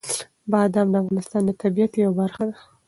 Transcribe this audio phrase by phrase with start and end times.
[0.51, 2.57] بادام د افغانستان د طبیعت یوه برخه ده.